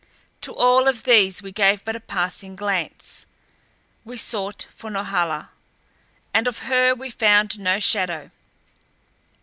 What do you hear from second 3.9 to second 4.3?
We